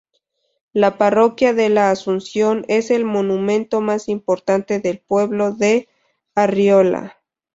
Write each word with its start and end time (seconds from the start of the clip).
La 0.73 0.97
parroquia 0.97 1.53
de 1.53 1.69
La 1.69 1.91
Asunción 1.91 2.65
es 2.67 2.89
el 2.89 3.05
monumento 3.05 3.81
más 3.81 4.09
importante 4.09 4.79
del 4.79 4.97
pueblo 4.97 5.51
de 5.51 5.89
Arriola. 6.33 7.17